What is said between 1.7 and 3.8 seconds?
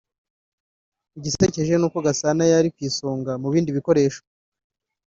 n’uko Gasana yari ku isonga mu bindi